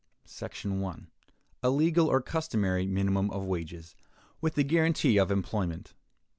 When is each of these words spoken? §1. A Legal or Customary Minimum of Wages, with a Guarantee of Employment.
§1. 0.79 1.07
A 1.61 1.69
Legal 1.69 2.07
or 2.07 2.21
Customary 2.21 2.87
Minimum 2.87 3.29
of 3.29 3.45
Wages, 3.45 3.95
with 4.41 4.57
a 4.57 4.63
Guarantee 4.63 5.17
of 5.19 5.29
Employment. 5.29 5.93